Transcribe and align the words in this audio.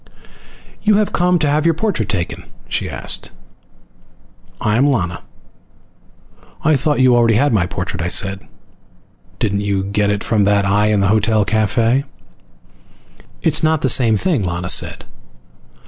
"You 0.81 0.95
have 0.95 1.13
come 1.13 1.37
to 1.37 1.47
have 1.47 1.63
your 1.63 1.75
portrait 1.75 2.09
taken?" 2.09 2.45
she 2.67 2.89
asked. 2.89 3.29
"I 4.59 4.75
am 4.75 4.87
Lana." 4.87 5.21
"I 6.63 6.75
thought 6.75 6.99
you 6.99 7.15
already 7.15 7.35
had 7.35 7.53
my 7.53 7.67
portrait," 7.67 8.01
I 8.01 8.07
said. 8.07 8.41
"Didn't 9.37 9.61
you 9.61 9.83
get 9.83 10.09
it 10.09 10.23
from 10.23 10.43
that 10.45 10.65
eye 10.65 10.87
in 10.87 11.01
the 11.01 11.09
hotel 11.09 11.45
cafe?" 11.45 12.03
"It's 13.43 13.61
not 13.61 13.81
the 13.83 13.89
same 13.89 14.17
thing," 14.17 14.41
Lana 14.41 14.69
said. 14.69 15.05